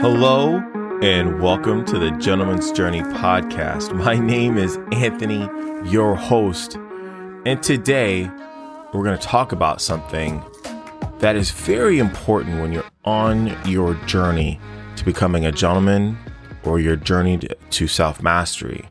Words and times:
Hello 0.00 0.58
and 1.02 1.42
welcome 1.42 1.84
to 1.86 1.98
the 1.98 2.12
Gentleman's 2.12 2.70
Journey 2.70 3.00
podcast. 3.00 3.92
My 3.92 4.14
name 4.14 4.56
is 4.56 4.78
Anthony, 4.92 5.40
your 5.90 6.14
host, 6.14 6.76
and 7.44 7.60
today 7.64 8.30
we're 8.94 9.02
going 9.02 9.18
to 9.18 9.26
talk 9.26 9.50
about 9.50 9.80
something 9.80 10.40
that 11.18 11.34
is 11.34 11.50
very 11.50 11.98
important 11.98 12.60
when 12.60 12.72
you're 12.72 12.88
on 13.04 13.56
your 13.68 13.94
journey 14.06 14.60
to 14.94 15.04
becoming 15.04 15.44
a 15.44 15.50
gentleman 15.50 16.16
or 16.62 16.78
your 16.78 16.94
journey 16.94 17.40
to 17.70 17.88
self 17.88 18.22
mastery. 18.22 18.88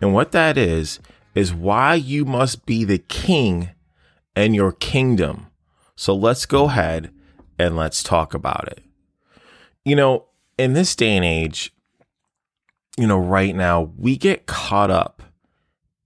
And 0.00 0.12
what 0.12 0.32
that 0.32 0.58
is, 0.58 0.98
is 1.36 1.54
why 1.54 1.94
you 1.94 2.24
must 2.24 2.66
be 2.66 2.82
the 2.82 2.98
king 2.98 3.70
in 4.34 4.54
your 4.54 4.72
kingdom. 4.72 5.46
So 5.94 6.16
let's 6.16 6.46
go 6.46 6.64
ahead 6.64 7.12
and 7.60 7.76
let's 7.76 8.02
talk 8.02 8.34
about 8.34 8.66
it. 8.66 8.82
You 9.84 9.94
know, 9.94 10.27
in 10.58 10.72
this 10.72 10.94
day 10.96 11.16
and 11.16 11.24
age, 11.24 11.72
you 12.98 13.06
know, 13.06 13.18
right 13.18 13.54
now, 13.54 13.92
we 13.96 14.16
get 14.16 14.46
caught 14.46 14.90
up 14.90 15.22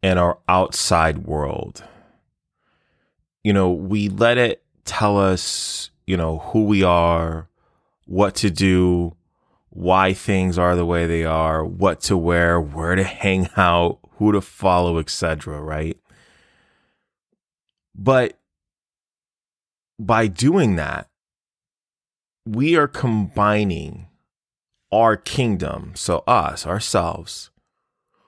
in 0.03 0.19
our 0.19 0.39
outside 0.47 1.19
world. 1.19 1.83
You 3.43 3.55
know, 3.55 3.71
we 3.73 4.09
let 4.09 4.37
it 4.37 4.63
tell 4.85 5.19
us, 5.19 5.91
you 6.07 6.17
know, 6.17 6.39
who 6.39 6.65
we 6.65 6.83
are, 6.83 7.49
what 8.05 8.35
to 8.37 8.51
do, 8.51 9.17
why 9.71 10.13
things 10.13 10.59
are 10.59 10.77
the 10.77 10.85
way 10.85 11.07
they 11.07 11.25
are, 11.25 11.65
what 11.65 12.01
to 12.03 12.17
wear, 12.17 12.61
where 12.61 12.95
to 12.95 13.05
hang 13.25 13.49
out, 13.57 13.99
who 14.19 14.33
to 14.33 14.43
follow, 14.43 14.99
etc., 14.99 15.61
right? 15.61 15.97
But 17.95 18.39
by 19.99 20.27
doing 20.27 20.77
that, 20.77 21.09
we 22.45 22.77
are 22.77 22.89
combining 22.89 24.09
our 24.93 25.17
kingdom, 25.17 25.93
so 25.95 26.23
us, 26.27 26.67
ourselves, 26.67 27.51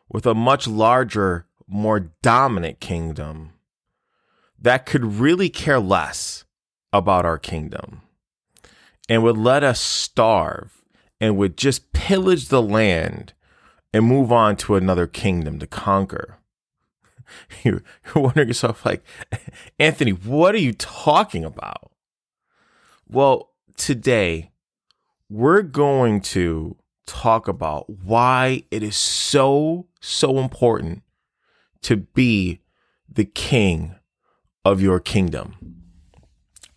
with 0.08 0.26
a 0.26 0.34
much 0.34 0.66
larger, 0.66 1.46
more 1.66 2.10
dominant 2.22 2.80
kingdom 2.80 3.52
that 4.58 4.86
could 4.86 5.04
really 5.04 5.50
care 5.50 5.78
less 5.78 6.44
about 6.92 7.26
our 7.26 7.38
kingdom 7.38 8.00
and 9.08 9.22
would 9.22 9.36
let 9.36 9.62
us 9.62 9.80
starve 9.80 10.82
and 11.20 11.36
would 11.36 11.56
just 11.56 11.92
pillage 11.92 12.48
the 12.48 12.62
land 12.62 13.34
and 13.92 14.06
move 14.06 14.32
on 14.32 14.56
to 14.56 14.74
another 14.74 15.06
kingdom 15.06 15.58
to 15.58 15.66
conquer. 15.66 16.38
You're, 17.62 17.82
wondering 18.14 18.48
yourself, 18.48 18.84
like, 18.84 19.04
Anthony, 19.78 20.12
what 20.12 20.54
are 20.54 20.58
you 20.58 20.72
talking 20.72 21.44
about? 21.44 21.92
Well, 23.08 23.50
today 23.76 24.50
we're 25.28 25.62
going 25.62 26.20
to 26.20 26.76
talk 27.06 27.48
about 27.48 27.88
why 27.88 28.64
it 28.70 28.82
is 28.82 28.96
so, 28.96 29.86
so 30.00 30.38
important 30.38 31.02
to 31.82 31.96
be 31.96 32.60
the 33.08 33.24
king 33.24 33.94
of 34.64 34.80
your 34.80 35.00
kingdom. 35.00 35.56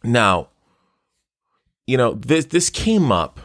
Now, 0.04 0.50
you 1.86 1.98
know, 1.98 2.14
this, 2.14 2.46
this 2.46 2.70
came 2.70 3.12
up 3.12 3.40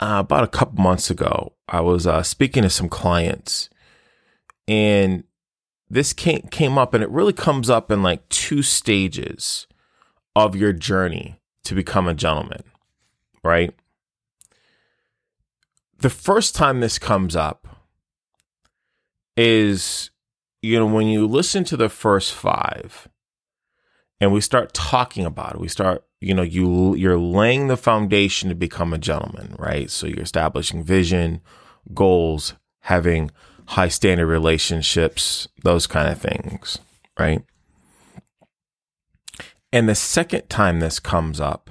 uh, 0.00 0.16
about 0.20 0.44
a 0.44 0.48
couple 0.48 0.82
months 0.82 1.10
ago. 1.10 1.52
I 1.68 1.80
was 1.80 2.06
uh, 2.06 2.22
speaking 2.22 2.62
to 2.62 2.70
some 2.70 2.88
clients 2.88 3.68
and 4.66 5.24
this 5.90 6.12
came, 6.12 6.42
came 6.50 6.78
up 6.78 6.94
and 6.94 7.02
it 7.02 7.10
really 7.10 7.32
comes 7.32 7.68
up 7.68 7.90
in 7.90 8.02
like 8.02 8.28
two 8.28 8.62
stages 8.62 9.66
of 10.34 10.56
your 10.56 10.72
journey 10.72 11.40
to 11.64 11.74
become 11.74 12.08
a 12.08 12.14
gentleman, 12.14 12.62
right? 13.42 13.74
The 15.98 16.10
first 16.10 16.54
time 16.54 16.80
this 16.80 16.98
comes 16.98 17.34
up 17.34 17.66
is, 19.36 20.10
you 20.62 20.78
know, 20.78 20.86
when 20.86 21.06
you 21.06 21.26
listen 21.26 21.64
to 21.64 21.76
the 21.76 21.88
first 21.88 22.32
five 22.32 23.08
and 24.20 24.32
we 24.32 24.40
start 24.40 24.72
talking 24.72 25.24
about 25.24 25.54
it, 25.54 25.60
we 25.60 25.68
start, 25.68 26.04
you 26.20 26.34
know, 26.34 26.42
you, 26.42 26.94
you're 26.94 27.18
laying 27.18 27.68
the 27.68 27.76
foundation 27.76 28.48
to 28.48 28.54
become 28.54 28.92
a 28.92 28.98
gentleman, 28.98 29.54
right? 29.58 29.90
So 29.90 30.06
you're 30.06 30.20
establishing 30.20 30.84
vision, 30.84 31.40
goals, 31.94 32.54
having 32.82 33.30
high 33.66 33.88
standard 33.88 34.26
relationships, 34.26 35.48
those 35.62 35.86
kind 35.86 36.08
of 36.08 36.20
things, 36.20 36.78
right? 37.18 37.42
And 39.72 39.88
the 39.88 39.94
second 39.94 40.48
time 40.48 40.80
this 40.80 40.98
comes 40.98 41.40
up 41.40 41.70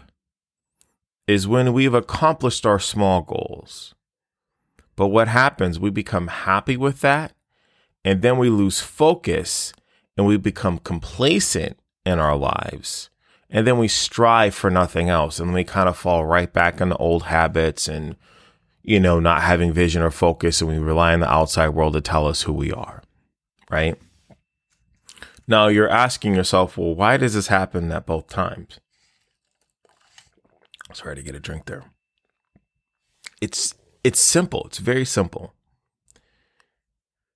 is 1.27 1.47
when 1.47 1.73
we've 1.73 1.93
accomplished 1.93 2.65
our 2.65 2.79
small 2.79 3.21
goals 3.21 3.95
but 4.97 5.07
what 5.07 5.29
happens? 5.29 5.79
We 5.79 5.89
become 5.89 6.27
happy 6.27 6.75
with 6.75 6.99
that, 6.99 7.33
and 8.03 8.21
then 8.21 8.37
we 8.37 8.49
lose 8.49 8.81
focus 8.81 9.71
and 10.17 10.25
we 10.25 10.35
become 10.37 10.79
complacent 10.79 11.79
in 12.05 12.19
our 12.19 12.35
lives. 12.35 13.09
And 13.49 13.65
then 13.65 13.77
we 13.77 13.87
strive 13.87 14.55
for 14.55 14.69
nothing 14.69 15.09
else. 15.09 15.39
And 15.39 15.53
we 15.53 15.63
kind 15.63 15.87
of 15.87 15.95
fall 15.95 16.25
right 16.25 16.51
back 16.51 16.81
into 16.81 16.97
old 16.97 17.23
habits 17.23 17.87
and, 17.87 18.15
you 18.81 18.99
know, 18.99 19.19
not 19.19 19.41
having 19.41 19.71
vision 19.71 20.01
or 20.01 20.11
focus. 20.11 20.61
And 20.61 20.69
we 20.69 20.79
rely 20.79 21.13
on 21.13 21.21
the 21.21 21.31
outside 21.31 21.69
world 21.69 21.93
to 21.93 22.01
tell 22.01 22.27
us 22.27 22.41
who 22.41 22.53
we 22.53 22.71
are. 22.71 23.03
Right. 23.69 23.97
Now 25.47 25.67
you're 25.67 25.89
asking 25.89 26.35
yourself, 26.35 26.77
well, 26.77 26.95
why 26.95 27.15
does 27.17 27.35
this 27.35 27.47
happen 27.47 27.91
at 27.91 28.05
both 28.05 28.27
times? 28.27 28.79
Sorry 30.93 31.15
to 31.15 31.21
get 31.21 31.35
a 31.35 31.39
drink 31.39 31.65
there. 31.65 31.85
It's 33.39 33.75
it's 34.07 34.21
simple, 34.21 34.63
it's 34.67 34.77
very 34.77 35.03
simple. 35.03 35.53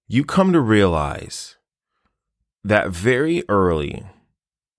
You 0.08 0.24
come 0.24 0.54
to 0.54 0.62
realize 0.62 1.58
that 2.64 2.92
very 2.92 3.44
early 3.50 4.06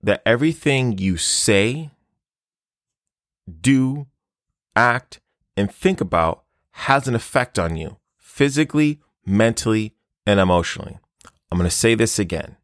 that 0.02 0.22
everything 0.24 0.96
you 0.96 1.18
say, 1.18 1.90
do, 3.60 4.06
act, 4.74 5.20
and 5.54 5.70
think 5.70 6.00
about 6.00 6.44
has 6.86 7.06
an 7.06 7.14
effect 7.14 7.58
on 7.58 7.76
you 7.76 7.98
physically, 8.16 9.02
mentally, 9.26 9.94
and 10.24 10.40
emotionally. 10.40 10.98
I'm 11.50 11.58
going 11.58 11.68
to 11.68 11.76
say 11.76 11.94
this 11.94 12.18
again. 12.18 12.56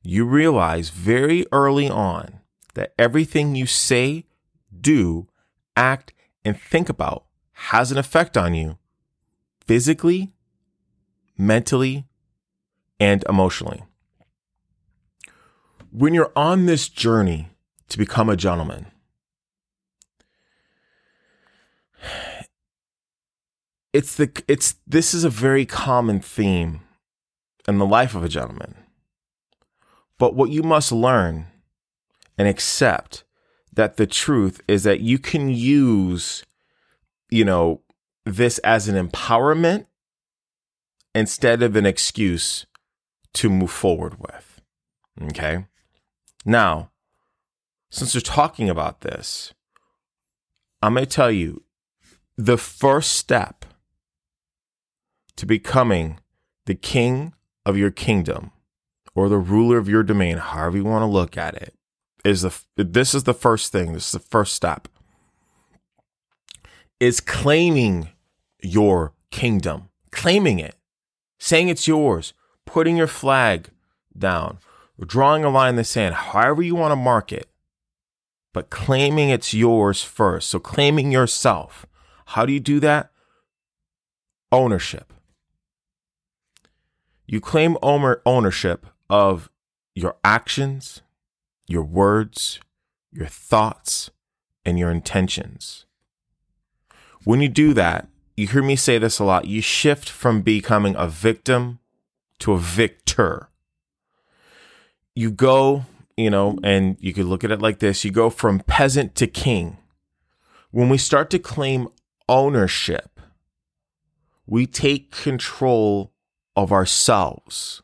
You 0.00 0.26
realize 0.26 0.90
very 0.90 1.44
early 1.50 1.88
on 1.88 2.38
that 2.74 2.94
everything 2.96 3.56
you 3.56 3.66
say, 3.66 4.26
do, 4.80 5.26
act, 5.76 6.12
and 6.44 6.56
think 6.56 6.88
about 6.88 7.24
has 7.68 7.92
an 7.92 7.98
effect 7.98 8.36
on 8.36 8.54
you 8.54 8.76
physically, 9.66 10.32
mentally, 11.38 12.04
and 12.98 13.24
emotionally. 13.28 13.84
When 15.92 16.12
you're 16.12 16.32
on 16.34 16.66
this 16.66 16.88
journey 16.88 17.50
to 17.88 17.98
become 17.98 18.28
a 18.28 18.36
gentleman, 18.36 18.86
it's 23.92 24.16
the 24.16 24.42
it's 24.48 24.74
this 24.86 25.14
is 25.14 25.22
a 25.22 25.30
very 25.30 25.64
common 25.64 26.20
theme 26.20 26.80
in 27.68 27.78
the 27.78 27.86
life 27.86 28.16
of 28.16 28.24
a 28.24 28.28
gentleman. 28.28 28.74
But 30.18 30.34
what 30.34 30.50
you 30.50 30.64
must 30.64 30.90
learn 30.90 31.46
and 32.36 32.48
accept 32.48 33.22
that 33.72 33.96
the 33.96 34.06
truth 34.06 34.60
is 34.66 34.82
that 34.82 35.00
you 35.00 35.18
can 35.18 35.48
use 35.48 36.44
you 37.32 37.44
know, 37.44 37.80
this 38.26 38.58
as 38.58 38.88
an 38.88 39.08
empowerment 39.08 39.86
instead 41.14 41.62
of 41.62 41.76
an 41.76 41.86
excuse 41.86 42.66
to 43.34 43.48
move 43.48 43.70
forward 43.70 44.18
with. 44.18 44.60
Okay. 45.30 45.64
Now, 46.44 46.90
since 47.90 48.14
we're 48.14 48.20
talking 48.20 48.68
about 48.68 49.00
this, 49.00 49.54
I'm 50.82 50.94
going 50.94 51.06
to 51.06 51.10
tell 51.10 51.30
you 51.30 51.64
the 52.36 52.58
first 52.58 53.12
step 53.12 53.64
to 55.36 55.46
becoming 55.46 56.20
the 56.66 56.74
king 56.74 57.34
of 57.64 57.76
your 57.76 57.90
kingdom 57.90 58.50
or 59.14 59.28
the 59.28 59.38
ruler 59.38 59.78
of 59.78 59.88
your 59.88 60.02
domain, 60.02 60.38
however 60.38 60.78
you 60.78 60.84
want 60.84 61.02
to 61.02 61.06
look 61.06 61.36
at 61.36 61.54
it, 61.54 61.74
is 62.24 62.42
the 62.42 62.54
this 62.76 63.14
is 63.14 63.24
the 63.24 63.34
first 63.34 63.72
thing. 63.72 63.92
This 63.92 64.06
is 64.06 64.12
the 64.12 64.18
first 64.18 64.54
step 64.54 64.88
is 67.02 67.18
claiming 67.18 68.10
your 68.62 69.12
kingdom, 69.32 69.88
claiming 70.12 70.60
it, 70.60 70.76
saying 71.40 71.66
it's 71.66 71.88
yours, 71.88 72.32
putting 72.64 72.96
your 72.96 73.08
flag 73.08 73.70
down, 74.16 74.56
drawing 75.04 75.42
a 75.42 75.50
line 75.50 75.70
in 75.70 75.74
the 75.74 75.82
sand, 75.82 76.14
however 76.14 76.62
you 76.62 76.76
want 76.76 76.92
to 76.92 76.96
mark 76.96 77.32
it, 77.32 77.50
but 78.52 78.70
claiming 78.70 79.30
it's 79.30 79.52
yours 79.52 80.04
first. 80.04 80.48
So 80.48 80.60
claiming 80.60 81.10
yourself. 81.10 81.86
How 82.26 82.46
do 82.46 82.52
you 82.52 82.60
do 82.60 82.78
that? 82.78 83.10
Ownership. 84.52 85.12
You 87.26 87.40
claim 87.40 87.76
ownership 87.82 88.86
of 89.10 89.50
your 89.96 90.14
actions, 90.22 91.02
your 91.66 91.82
words, 91.82 92.60
your 93.10 93.26
thoughts, 93.26 94.12
and 94.64 94.78
your 94.78 94.92
intentions. 94.92 95.84
When 97.24 97.40
you 97.40 97.48
do 97.48 97.72
that, 97.74 98.08
you 98.36 98.48
hear 98.48 98.62
me 98.62 98.76
say 98.76 98.98
this 98.98 99.18
a 99.18 99.24
lot, 99.24 99.46
you 99.46 99.60
shift 99.60 100.08
from 100.08 100.42
becoming 100.42 100.96
a 100.96 101.06
victim 101.06 101.78
to 102.40 102.52
a 102.52 102.58
victor. 102.58 103.48
You 105.14 105.30
go, 105.30 105.84
you 106.16 106.30
know, 106.30 106.58
and 106.64 106.96
you 106.98 107.12
could 107.12 107.26
look 107.26 107.44
at 107.44 107.52
it 107.52 107.62
like 107.62 107.78
this 107.78 108.04
you 108.04 108.10
go 108.10 108.30
from 108.30 108.60
peasant 108.60 109.14
to 109.16 109.26
king. 109.26 109.78
When 110.70 110.88
we 110.88 110.98
start 110.98 111.30
to 111.30 111.38
claim 111.38 111.88
ownership, 112.28 113.20
we 114.46 114.66
take 114.66 115.10
control 115.10 116.12
of 116.56 116.72
ourselves. 116.72 117.82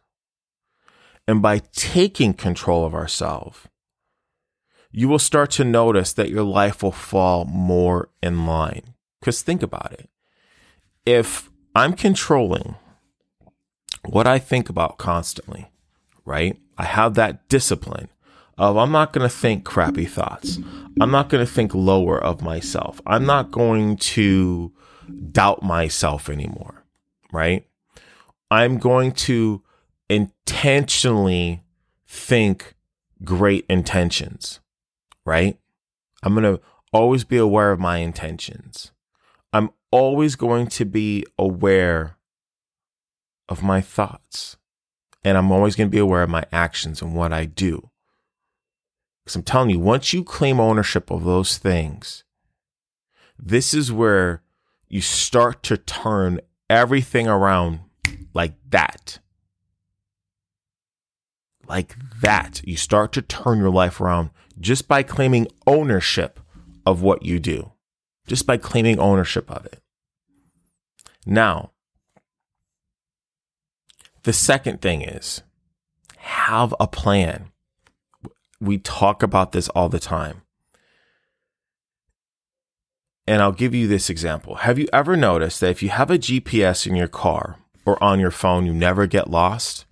And 1.27 1.43
by 1.43 1.61
taking 1.73 2.33
control 2.33 2.87
of 2.87 2.95
ourselves, 2.95 3.69
you 4.91 5.09
will 5.09 5.19
start 5.19 5.51
to 5.53 5.65
notice 5.65 6.15
that 6.15 6.31
your 6.31 6.43
life 6.43 6.83
will 6.83 6.93
fall 6.93 7.45
more 7.45 8.09
in 8.23 8.47
line. 8.47 8.95
Because 9.21 9.43
think 9.43 9.63
about 9.63 9.93
it. 9.93 10.09
If 11.05 11.51
I'm 11.75 11.93
controlling 11.95 12.77
what 14.05 14.27
I 14.27 14.39
think 14.39 14.69
about 14.69 14.99
constantly, 14.99 15.71
right? 16.25 16.59
I 16.77 16.85
have 16.85 17.15
that 17.15 17.49
discipline 17.49 18.09
of 18.57 18.77
I'm 18.77 18.93
not 18.93 19.13
going 19.13 19.29
to 19.29 19.35
think 19.35 19.65
crappy 19.65 20.05
thoughts. 20.05 20.59
I'm 21.01 21.11
not 21.11 21.29
going 21.29 21.45
to 21.45 21.51
think 21.51 21.75
lower 21.75 22.23
of 22.23 22.43
myself. 22.43 23.01
I'm 23.07 23.25
not 23.25 23.51
going 23.51 23.97
to 23.97 24.73
doubt 25.31 25.63
myself 25.63 26.29
anymore, 26.29 26.85
right? 27.33 27.67
I'm 28.51 28.79
going 28.79 29.13
to 29.13 29.63
intentionally 30.09 31.63
think 32.07 32.75
great 33.25 33.65
intentions, 33.69 34.61
right? 35.25 35.59
I'm 36.23 36.35
going 36.35 36.57
to 36.57 36.61
always 36.93 37.25
be 37.25 37.37
aware 37.37 37.71
of 37.71 37.79
my 37.79 37.99
intentions. 37.99 38.91
I'm 39.53 39.71
always 39.91 40.37
going 40.37 40.67
to 40.69 40.85
be 40.85 41.25
aware 41.39 42.17
of 43.49 43.63
my 43.63 43.81
thoughts. 43.81 44.57
And 45.25 45.37
I'm 45.37 45.51
always 45.51 45.75
going 45.75 45.89
to 45.89 45.95
be 45.95 45.99
aware 45.99 46.23
of 46.23 46.31
my 46.31 46.45
actions 46.53 47.03
and 47.03 47.15
what 47.15 47.33
I 47.33 47.45
do. 47.45 47.91
Because 49.25 49.37
I'm 49.37 49.43
telling 49.43 49.71
you, 49.71 49.81
once 49.81 50.13
you 50.13 50.23
claim 50.23 50.61
ownership 50.61 51.11
of 51.11 51.25
those 51.25 51.59
things, 51.59 52.25
this 53.39 53.75
is 53.75 53.93
where 53.93 54.43
you 54.89 55.01
start 55.01 55.63
to 55.65 55.77
turn 55.77 56.41
everything 56.71 57.29
around 57.29 57.81
like 58.33 58.55
that. 58.71 59.19
Like 61.67 61.95
that. 62.21 62.63
You 62.65 62.77
start 62.77 63.13
to 63.13 63.23
turn 63.23 63.59
your 63.59 63.71
life 63.71 64.01
around 64.01 64.31
just 64.59 64.89
by 64.89 65.03
claiming 65.03 65.49
ownership 65.67 66.41
of 66.87 67.03
what 67.03 67.25
you 67.25 67.39
do, 67.39 67.73
just 68.29 68.47
by 68.47 68.57
claiming 68.57 69.01
ownership 69.01 69.51
of 69.51 69.67
it. 69.67 69.81
Now, 71.27 71.73
the 74.23 74.33
second 74.33 74.81
thing 74.81 75.03
is 75.03 75.43
have 76.19 76.75
a 76.79 76.87
plan. 76.87 77.51
We 78.61 78.79
talk 78.79 79.23
about 79.23 79.53
this 79.53 79.69
all 79.71 79.89
the 79.89 79.99
time. 79.99 80.43
And 83.27 83.43
I'll 83.43 83.53
give 83.53 83.75
you 83.75 83.87
this 83.87 84.09
example. 84.09 84.57
Have 84.57 84.79
you 84.79 84.89
ever 84.93 85.17
noticed 85.17 85.61
that 85.61 85.71
if 85.71 85.83
you 85.83 85.91
have 85.91 86.11
a 86.11 86.19
GPS 86.19 86.87
in 86.87 86.97
your 86.97 87.09
car 87.09 87.59
or 87.85 88.03
on 88.03 88.21
your 88.21 88.31
phone, 88.31 88.65
you 88.65 88.73
never 88.73 89.07
get 89.07 89.31
lost? 89.31 89.85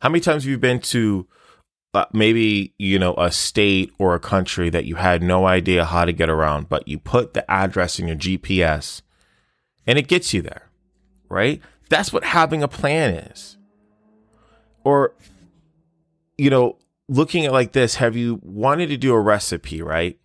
How 0.00 0.08
many 0.08 0.20
times 0.20 0.44
have 0.44 0.50
you 0.50 0.58
been 0.58 0.80
to 0.80 1.26
uh, 1.92 2.04
maybe, 2.12 2.74
you 2.78 2.98
know, 2.98 3.14
a 3.14 3.30
state 3.32 3.92
or 3.98 4.14
a 4.14 4.20
country 4.20 4.70
that 4.70 4.84
you 4.84 4.96
had 4.96 5.22
no 5.22 5.46
idea 5.46 5.84
how 5.84 6.04
to 6.04 6.12
get 6.12 6.30
around, 6.30 6.68
but 6.68 6.86
you 6.86 6.98
put 6.98 7.34
the 7.34 7.48
address 7.50 7.98
in 7.98 8.06
your 8.06 8.16
GPS 8.16 9.02
and 9.86 9.98
it 9.98 10.06
gets 10.08 10.32
you 10.32 10.42
there, 10.42 10.70
right? 11.28 11.60
That's 11.88 12.12
what 12.12 12.24
having 12.24 12.62
a 12.62 12.68
plan 12.68 13.14
is. 13.14 13.56
Or, 14.84 15.14
you 16.38 16.48
know, 16.48 16.76
looking 17.08 17.44
at 17.44 17.52
like 17.52 17.72
this, 17.72 17.96
have 17.96 18.16
you 18.16 18.40
wanted 18.42 18.88
to 18.90 18.96
do 18.96 19.12
a 19.12 19.20
recipe, 19.20 19.82
right? 19.82 20.18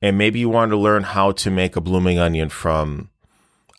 And 0.00 0.16
maybe 0.16 0.38
you 0.38 0.48
wanted 0.48 0.70
to 0.70 0.78
learn 0.78 1.02
how 1.02 1.32
to 1.32 1.50
make 1.50 1.76
a 1.76 1.80
blooming 1.80 2.18
onion 2.18 2.48
from 2.48 3.10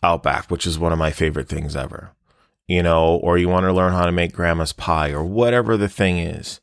Outback, 0.02 0.50
which 0.50 0.66
is 0.66 0.78
one 0.78 0.92
of 0.92 0.98
my 0.98 1.10
favorite 1.10 1.48
things 1.48 1.76
ever. 1.76 2.12
You 2.70 2.84
know, 2.84 3.16
or 3.16 3.36
you 3.36 3.48
want 3.48 3.64
to 3.64 3.72
learn 3.72 3.94
how 3.94 4.06
to 4.06 4.12
make 4.12 4.32
grandma's 4.32 4.72
pie 4.72 5.10
or 5.10 5.24
whatever 5.24 5.76
the 5.76 5.88
thing 5.88 6.18
is. 6.18 6.60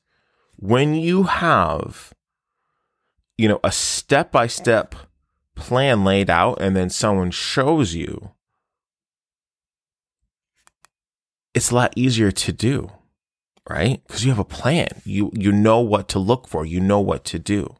When 0.56 0.96
you 0.96 1.24
have, 1.24 2.14
you 3.38 3.50
know, 3.50 3.60
a 3.62 3.74
step 3.74 4.32
by 4.32 4.48
step 4.48 4.96
plan 5.56 6.06
laid 6.06 6.30
out 6.30 6.62
and 6.62 6.78
then 6.78 6.90
someone 6.90 7.32
shows 7.32 7.94
you, 7.94 8.32
it's 11.54 11.72
a 11.72 11.76
lot 11.76 11.92
easier 11.98 12.32
to 12.32 12.54
do, 12.54 12.90
right? 13.70 14.02
Because 14.08 14.24
you 14.24 14.32
have 14.32 14.40
a 14.40 14.46
plan. 14.46 15.02
You 15.04 15.30
you 15.34 15.52
know 15.52 15.82
what 15.82 16.08
to 16.08 16.20
look 16.20 16.48
for. 16.48 16.66
You 16.66 16.80
know 16.80 17.02
what 17.02 17.26
to 17.26 17.38
do. 17.38 17.76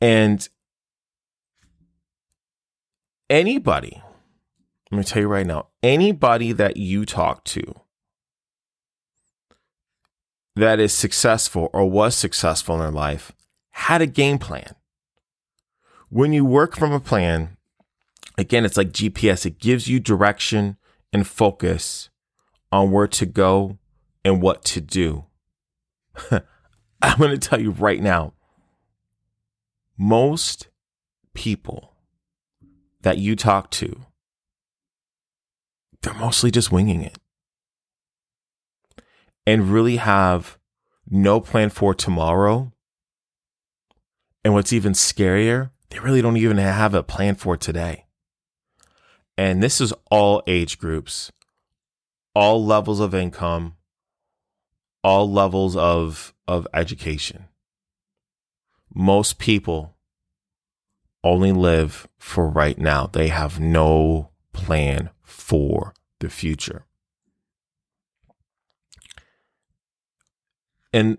And 0.00 0.48
anybody, 3.28 4.00
let 4.90 4.98
me 4.98 5.04
tell 5.04 5.22
you 5.22 5.28
right 5.28 5.46
now, 5.46 5.68
anybody 5.82 6.52
that 6.52 6.76
you 6.76 7.04
talk 7.04 7.44
to 7.44 7.62
that 10.54 10.80
is 10.80 10.92
successful 10.92 11.68
or 11.72 11.88
was 11.88 12.14
successful 12.14 12.76
in 12.76 12.80
their 12.80 12.90
life 12.90 13.32
had 13.70 14.00
a 14.00 14.06
game 14.06 14.38
plan. 14.38 14.74
When 16.08 16.32
you 16.32 16.44
work 16.44 16.76
from 16.76 16.92
a 16.92 17.00
plan, 17.00 17.56
again, 18.38 18.64
it's 18.64 18.76
like 18.76 18.92
GPS, 18.92 19.44
it 19.44 19.58
gives 19.58 19.88
you 19.88 20.00
direction 20.00 20.76
and 21.12 21.26
focus 21.26 22.08
on 22.72 22.90
where 22.90 23.08
to 23.08 23.26
go 23.26 23.78
and 24.24 24.40
what 24.40 24.64
to 24.64 24.80
do. 24.80 25.26
I'm 26.30 27.18
going 27.18 27.38
to 27.38 27.38
tell 27.38 27.60
you 27.60 27.70
right 27.70 28.00
now 28.00 28.32
most 29.98 30.68
people 31.34 31.94
that 33.02 33.18
you 33.18 33.36
talk 33.36 33.70
to, 33.72 34.06
they're 36.02 36.14
mostly 36.14 36.50
just 36.50 36.72
winging 36.72 37.02
it 37.02 37.18
and 39.46 39.70
really 39.70 39.96
have 39.96 40.58
no 41.08 41.40
plan 41.40 41.70
for 41.70 41.94
tomorrow. 41.94 42.72
And 44.44 44.54
what's 44.54 44.72
even 44.72 44.92
scarier, 44.92 45.70
they 45.90 45.98
really 45.98 46.22
don't 46.22 46.36
even 46.36 46.58
have 46.58 46.94
a 46.94 47.02
plan 47.02 47.36
for 47.36 47.56
today. 47.56 48.06
And 49.38 49.62
this 49.62 49.80
is 49.80 49.92
all 50.10 50.42
age 50.46 50.78
groups, 50.78 51.30
all 52.34 52.64
levels 52.64 53.00
of 53.00 53.14
income, 53.14 53.74
all 55.04 55.30
levels 55.30 55.76
of, 55.76 56.34
of 56.48 56.66
education. 56.74 57.46
Most 58.94 59.38
people 59.38 59.94
only 61.22 61.52
live 61.52 62.08
for 62.18 62.48
right 62.48 62.78
now. 62.78 63.06
They 63.06 63.28
have 63.28 63.60
no 63.60 64.30
plan 64.52 65.10
for 65.26 65.92
the 66.20 66.30
future. 66.30 66.86
And 70.92 71.18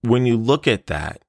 when 0.00 0.24
you 0.24 0.38
look 0.38 0.66
at 0.66 0.86
that, 0.86 1.22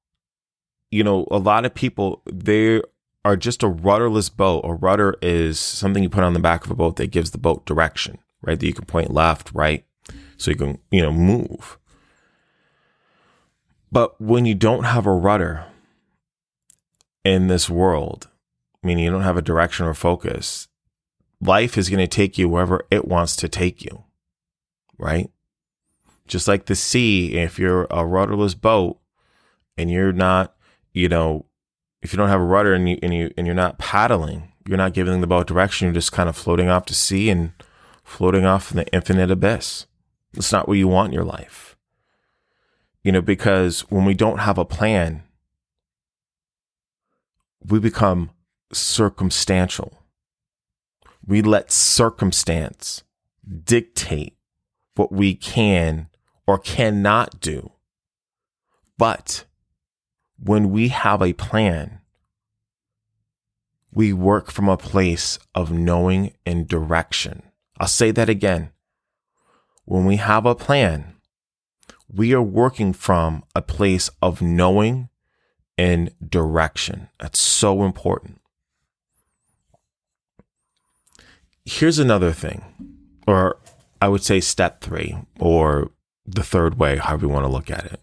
you 0.89 1.03
know, 1.03 1.27
a 1.29 1.37
lot 1.37 1.65
of 1.65 1.73
people, 1.73 2.21
they 2.31 2.81
are 3.25 3.35
just 3.35 3.63
a 3.63 3.67
rudderless 3.67 4.29
boat. 4.29 4.61
A 4.63 4.73
rudder 4.73 5.15
is 5.21 5.59
something 5.59 6.01
you 6.01 6.09
put 6.09 6.23
on 6.23 6.33
the 6.33 6.39
back 6.39 6.63
of 6.63 6.71
a 6.71 6.75
boat 6.75 6.95
that 6.95 7.11
gives 7.11 7.31
the 7.31 7.37
boat 7.37 7.65
direction, 7.65 8.19
right? 8.41 8.57
That 8.57 8.65
you 8.65 8.73
can 8.73 8.85
point 8.85 9.11
left, 9.11 9.51
right, 9.53 9.85
so 10.37 10.51
you 10.51 10.57
can, 10.57 10.79
you 10.91 11.01
know, 11.01 11.11
move. 11.11 11.77
But 13.91 14.21
when 14.21 14.45
you 14.45 14.55
don't 14.55 14.83
have 14.83 15.05
a 15.05 15.11
rudder 15.11 15.65
in 17.25 17.47
this 17.47 17.69
world, 17.69 18.29
meaning 18.83 19.05
you 19.05 19.11
don't 19.11 19.21
have 19.21 19.37
a 19.37 19.41
direction 19.41 19.85
or 19.85 19.93
focus, 19.93 20.67
life 21.41 21.77
is 21.77 21.89
going 21.89 21.99
to 21.99 22.07
take 22.07 22.37
you 22.37 22.49
wherever 22.49 22.85
it 22.91 23.07
wants 23.07 23.35
to 23.37 23.49
take 23.49 23.83
you, 23.83 24.03
right? 24.97 25.29
Just 26.27 26.47
like 26.47 26.65
the 26.65 26.75
sea, 26.75 27.35
if 27.35 27.57
you're 27.57 27.87
a 27.89 28.05
rudderless 28.05 28.53
boat 28.53 28.99
and 29.77 29.89
you're 29.89 30.11
not, 30.11 30.55
you 30.91 31.07
know, 31.07 31.45
if 32.01 32.11
you 32.11 32.17
don't 32.17 32.29
have 32.29 32.41
a 32.41 32.45
rudder 32.45 32.73
and 32.73 32.89
you 32.89 32.99
and 33.01 33.13
you 33.13 33.33
and 33.37 33.47
you're 33.47 33.55
not 33.55 33.79
paddling, 33.79 34.51
you're 34.67 34.77
not 34.77 34.93
giving 34.93 35.21
the 35.21 35.27
boat 35.27 35.47
direction. 35.47 35.87
You're 35.87 35.93
just 35.93 36.11
kind 36.11 36.29
of 36.29 36.35
floating 36.35 36.69
off 36.69 36.85
to 36.85 36.93
sea 36.93 37.29
and 37.29 37.53
floating 38.03 38.45
off 38.45 38.71
in 38.71 38.77
the 38.77 38.87
infinite 38.93 39.31
abyss. 39.31 39.87
It's 40.33 40.51
not 40.51 40.67
what 40.67 40.77
you 40.77 40.87
want 40.87 41.09
in 41.09 41.13
your 41.13 41.23
life. 41.23 41.77
You 43.03 43.11
know, 43.13 43.21
because 43.21 43.81
when 43.89 44.05
we 44.05 44.13
don't 44.13 44.39
have 44.39 44.57
a 44.57 44.65
plan, 44.65 45.23
we 47.65 47.79
become 47.79 48.31
circumstantial. 48.73 50.03
We 51.25 51.41
let 51.41 51.71
circumstance 51.71 53.03
dictate 53.63 54.37
what 54.95 55.11
we 55.11 55.35
can 55.35 56.07
or 56.45 56.57
cannot 56.57 57.39
do. 57.39 57.71
But 58.97 59.45
when 60.39 60.71
we 60.71 60.87
have 60.89 61.21
a 61.21 61.33
plan, 61.33 61.99
we 63.91 64.13
work 64.13 64.51
from 64.51 64.69
a 64.69 64.77
place 64.77 65.39
of 65.55 65.71
knowing 65.71 66.33
and 66.45 66.67
direction. 66.67 67.43
I'll 67.79 67.87
say 67.87 68.11
that 68.11 68.29
again. 68.29 68.71
When 69.85 70.05
we 70.05 70.17
have 70.17 70.45
a 70.45 70.55
plan, 70.55 71.15
we 72.09 72.33
are 72.33 72.41
working 72.41 72.93
from 72.93 73.43
a 73.55 73.61
place 73.61 74.09
of 74.21 74.41
knowing 74.41 75.09
and 75.77 76.11
direction. 76.27 77.09
That's 77.19 77.39
so 77.39 77.83
important. 77.83 78.41
Here's 81.69 81.99
another 81.99 82.31
thing, 82.31 82.63
or 83.27 83.57
I 84.01 84.07
would 84.07 84.23
say 84.23 84.39
step 84.39 84.79
three, 84.79 85.17
or 85.37 85.91
the 86.25 86.41
third 86.41 86.79
way, 86.79 86.95
however 86.95 87.25
you 87.25 87.29
want 87.29 87.43
to 87.43 87.51
look 87.51 87.69
at 87.69 87.83
it. 87.83 87.99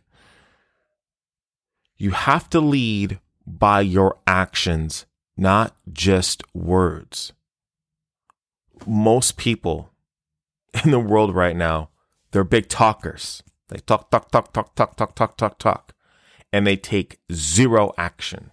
You 1.96 2.10
have 2.10 2.50
to 2.50 2.60
lead 2.60 3.20
by 3.46 3.80
your 3.80 4.18
actions, 4.26 5.06
not 5.38 5.74
just 5.90 6.42
words. 6.52 7.32
Most 8.86 9.38
people 9.38 9.90
in 10.84 10.90
the 10.90 11.00
world 11.00 11.34
right 11.34 11.56
now, 11.56 11.88
they're 12.32 12.44
big 12.44 12.68
talkers. 12.68 13.42
They 13.68 13.78
talk, 13.78 14.10
talk, 14.10 14.30
talk, 14.30 14.52
talk, 14.52 14.74
talk, 14.74 14.94
talk, 14.94 15.14
talk, 15.14 15.36
talk, 15.38 15.58
talk, 15.58 15.94
and 16.52 16.66
they 16.66 16.76
take 16.76 17.18
zero 17.32 17.94
action. 17.96 18.50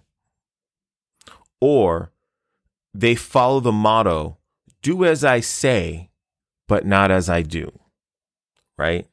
Or 1.60 2.12
they 2.94 3.14
follow 3.14 3.60
the 3.60 3.72
motto, 3.72 4.38
do 4.82 5.04
as 5.04 5.24
I 5.24 5.40
say, 5.40 6.10
but 6.68 6.84
not 6.84 7.10
as 7.10 7.30
I 7.30 7.42
do. 7.42 7.72
Right? 8.76 9.06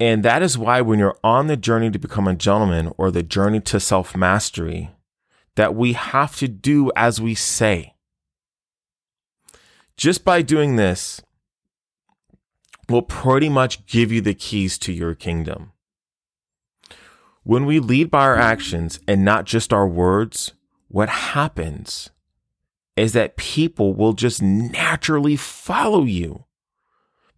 And 0.00 0.24
that 0.24 0.42
is 0.42 0.58
why 0.58 0.80
when 0.80 0.98
you're 0.98 1.18
on 1.22 1.46
the 1.46 1.56
journey 1.56 1.90
to 1.90 1.98
become 1.98 2.26
a 2.26 2.34
gentleman 2.34 2.92
or 2.96 3.10
the 3.10 3.22
journey 3.22 3.60
to 3.60 3.80
self 3.80 4.16
mastery, 4.16 4.90
that 5.56 5.74
we 5.74 5.92
have 5.92 6.36
to 6.36 6.48
do 6.48 6.90
as 6.96 7.20
we 7.20 7.34
say. 7.34 7.94
Just 9.96 10.24
by 10.24 10.42
doing 10.42 10.76
this, 10.76 11.22
will 12.88 13.02
pretty 13.02 13.48
much 13.48 13.86
give 13.86 14.12
you 14.12 14.20
the 14.20 14.34
keys 14.34 14.78
to 14.78 14.92
your 14.92 15.14
kingdom. 15.14 15.72
When 17.42 17.66
we 17.66 17.78
lead 17.78 18.10
by 18.10 18.22
our 18.22 18.36
actions 18.36 18.98
and 19.06 19.24
not 19.24 19.44
just 19.44 19.72
our 19.72 19.86
words, 19.86 20.52
what 20.88 21.08
happens 21.08 22.10
is 22.96 23.12
that 23.12 23.36
people 23.36 23.94
will 23.94 24.12
just 24.12 24.40
naturally 24.40 25.36
follow 25.36 26.04
you 26.04 26.44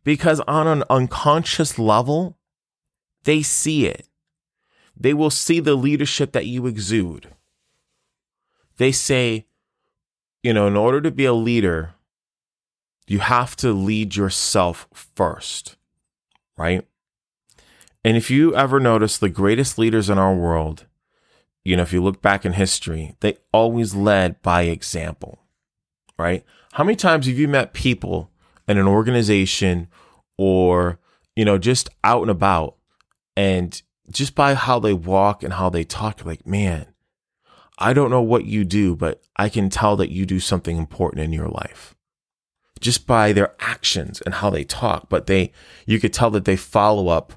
because 0.05 0.41
on 0.41 0.67
an 0.67 0.85
unconscious 0.91 1.79
level, 1.79 2.39
they 3.25 3.43
see 3.43 3.87
it. 3.87 4.09
They 4.97 5.13
will 5.13 5.31
see 5.31 5.61
the 5.61 5.75
leadership 5.75 6.33
that 6.33 6.47
you 6.47 6.67
exude. 6.67 7.29
They 8.77 8.93
say, 8.93 9.47
you 10.43 10.55
know, 10.55 10.67
in 10.67 10.77
order 10.77 11.01
to 11.01 11.11
be 11.11 11.25
a 11.25 11.33
leader, 11.33 11.95
you 13.07 13.21
have 13.21 13.57
to 13.57 13.73
lead 13.73 14.17
yourself 14.17 14.89
first, 14.93 15.77
right? 16.57 16.87
And 18.05 18.17
if 18.17 18.31
you 18.31 18.55
ever 18.55 18.79
notice 18.79 19.19
the 19.19 19.29
greatest 19.29 19.79
leaders 19.79 20.09
in 20.09 20.19
our 20.19 20.35
world, 20.35 20.87
you 21.65 21.77
know, 21.77 21.83
if 21.83 21.93
you 21.93 22.03
look 22.03 22.23
back 22.23 22.45
in 22.45 22.53
history, 22.53 23.17
they 23.21 23.39
always 23.53 23.95
led 23.95 24.41
by 24.43 24.63
example, 24.63 25.41
right? 26.19 26.45
How 26.73 26.85
many 26.85 26.97
times 26.97 27.27
have 27.27 27.39
you 27.39 27.49
met 27.49 27.73
people 27.73 28.31
in 28.69 28.79
an 28.79 28.87
organization 28.87 29.89
or, 30.37 30.99
you 31.35 31.45
know, 31.45 31.59
just 31.59 31.89
out 32.05 32.23
and 32.23 32.31
about 32.31 32.77
and 33.37 33.81
just 34.11 34.35
by 34.35 34.55
how 34.55 34.79
they 34.79 34.93
walk 34.93 35.43
and 35.43 35.55
how 35.55 35.69
they 35.69 35.85
talk, 35.85 36.25
like, 36.25 36.47
man, 36.47 36.87
I 37.79 37.93
don't 37.93 38.11
know 38.11 38.23
what 38.23 38.47
you 38.47 38.65
do, 38.65 38.97
but 38.97 39.23
I 39.37 39.49
can 39.49 39.69
tell 39.69 39.97
that 39.97 40.11
you 40.11 40.25
do 40.27 40.41
something 40.41 40.77
important 40.77 41.23
in 41.23 41.33
your 41.33 41.49
life 41.49 41.95
just 42.81 43.07
by 43.07 43.33
their 43.33 43.55
actions 43.61 44.21
and 44.23 44.35
how 44.35 44.51
they 44.51 44.65
talk. 44.65 45.09
But 45.09 45.27
they, 45.27 45.53
you 45.87 45.99
could 45.99 46.13
tell 46.13 46.31
that 46.31 46.45
they 46.45 46.57
follow 46.57 47.09
up 47.09 47.33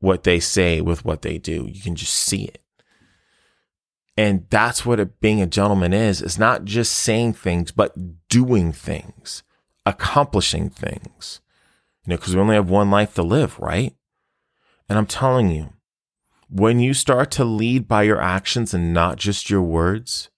what 0.00 0.24
they 0.24 0.40
say 0.40 0.80
with 0.80 1.04
what 1.04 1.22
they 1.22 1.38
do. 1.38 1.66
You 1.66 1.80
can 1.80 1.96
just 1.96 2.14
see 2.14 2.44
it. 2.44 2.62
And 4.18 4.46
that's 4.50 4.84
what 4.84 4.98
a, 4.98 5.06
being 5.06 5.40
a 5.40 5.46
gentleman 5.46 5.92
is. 5.92 6.20
It's 6.20 6.40
not 6.40 6.64
just 6.64 6.92
saying 6.92 7.34
things, 7.34 7.70
but 7.70 7.94
doing 8.28 8.72
things, 8.72 9.44
accomplishing 9.86 10.70
things. 10.70 11.40
You 12.04 12.10
know, 12.10 12.16
because 12.16 12.34
we 12.34 12.40
only 12.40 12.56
have 12.56 12.68
one 12.68 12.90
life 12.90 13.14
to 13.14 13.22
live, 13.22 13.60
right? 13.60 13.94
And 14.88 14.98
I'm 14.98 15.06
telling 15.06 15.50
you, 15.50 15.72
when 16.50 16.80
you 16.80 16.94
start 16.94 17.30
to 17.32 17.44
lead 17.44 17.86
by 17.86 18.02
your 18.02 18.20
actions 18.20 18.74
and 18.74 18.92
not 18.92 19.18
just 19.18 19.50
your 19.50 19.62
words, 19.62 20.30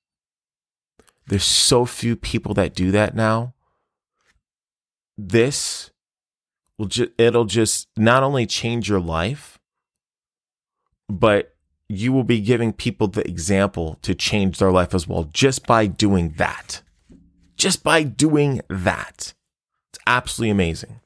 there's 1.28 1.42
so 1.42 1.86
few 1.86 2.16
people 2.16 2.52
that 2.52 2.74
do 2.74 2.90
that 2.90 3.14
now. 3.14 3.54
This 5.16 5.90
will 6.76 6.84
just, 6.84 7.12
it'll 7.16 7.46
just 7.46 7.88
not 7.96 8.22
only 8.22 8.44
change 8.44 8.90
your 8.90 9.00
life, 9.00 9.58
but 11.08 11.54
you 11.92 12.12
will 12.12 12.22
be 12.22 12.40
giving 12.40 12.72
people 12.72 13.08
the 13.08 13.26
example 13.26 13.98
to 14.00 14.14
change 14.14 14.58
their 14.58 14.70
life 14.70 14.94
as 14.94 15.08
well 15.08 15.24
just 15.24 15.66
by 15.66 15.86
doing 15.86 16.34
that. 16.36 16.82
Just 17.56 17.82
by 17.82 18.04
doing 18.04 18.60
that. 18.68 19.34
It's 19.88 19.98
absolutely 20.06 20.50
amazing. 20.50 21.00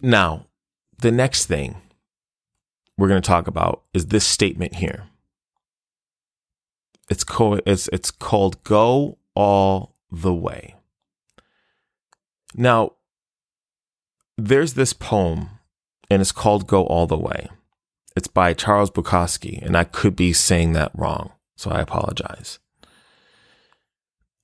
Now, 0.00 0.46
the 0.98 1.12
next 1.12 1.44
thing 1.44 1.76
we're 2.96 3.08
going 3.08 3.20
to 3.20 3.26
talk 3.26 3.48
about 3.48 3.82
is 3.92 4.06
this 4.06 4.24
statement 4.26 4.76
here. 4.76 5.04
It's 7.10 7.22
called 7.22 7.60
it's 7.66 7.86
it's 7.92 8.10
called 8.10 8.64
go 8.64 9.18
all 9.36 9.94
the 10.10 10.32
way. 10.32 10.76
Now, 12.54 12.92
there's 14.38 14.72
this 14.72 14.94
poem 14.94 15.50
and 16.10 16.20
it's 16.20 16.32
called 16.32 16.66
Go 16.66 16.84
All 16.84 17.06
the 17.06 17.18
Way. 17.18 17.48
It's 18.16 18.28
by 18.28 18.54
Charles 18.54 18.90
Bukowski, 18.90 19.60
and 19.64 19.76
I 19.76 19.84
could 19.84 20.14
be 20.14 20.32
saying 20.32 20.72
that 20.74 20.92
wrong, 20.94 21.32
so 21.56 21.70
I 21.70 21.80
apologize. 21.80 22.58